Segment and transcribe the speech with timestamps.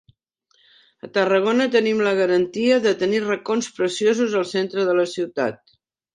[1.07, 5.63] A Tarragona tenim la garantia de tenir racons preciosos al centre de la ciutat.